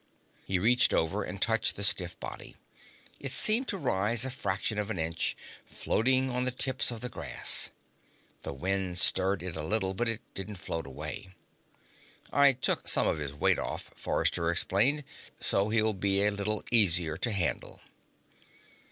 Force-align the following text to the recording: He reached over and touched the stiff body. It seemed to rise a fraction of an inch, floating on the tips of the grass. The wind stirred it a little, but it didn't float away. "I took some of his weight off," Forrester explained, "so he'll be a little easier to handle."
He 0.47 0.57
reached 0.57 0.95
over 0.95 1.23
and 1.23 1.39
touched 1.39 1.75
the 1.75 1.83
stiff 1.83 2.19
body. 2.19 2.55
It 3.19 3.31
seemed 3.31 3.67
to 3.67 3.77
rise 3.77 4.25
a 4.25 4.31
fraction 4.31 4.79
of 4.79 4.89
an 4.89 4.97
inch, 4.97 5.37
floating 5.63 6.31
on 6.31 6.43
the 6.43 6.49
tips 6.49 6.89
of 6.89 7.01
the 7.01 7.07
grass. 7.07 7.69
The 8.41 8.51
wind 8.51 8.97
stirred 8.97 9.43
it 9.43 9.55
a 9.55 9.61
little, 9.61 9.93
but 9.93 10.09
it 10.09 10.21
didn't 10.33 10.55
float 10.55 10.87
away. 10.87 11.35
"I 12.33 12.53
took 12.53 12.87
some 12.87 13.07
of 13.07 13.19
his 13.19 13.31
weight 13.35 13.59
off," 13.59 13.91
Forrester 13.95 14.49
explained, 14.49 15.03
"so 15.39 15.69
he'll 15.69 15.93
be 15.93 16.23
a 16.23 16.31
little 16.31 16.63
easier 16.71 17.15
to 17.17 17.31
handle." 17.31 17.79